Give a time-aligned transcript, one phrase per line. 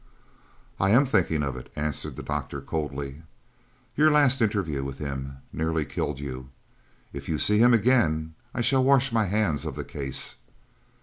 [0.79, 3.21] "I am thinking of it," answered the doctor coldly.
[3.95, 6.49] "Your last interview with him nearly killed you.
[7.13, 10.37] If you see him again I shall wash my hands of the case.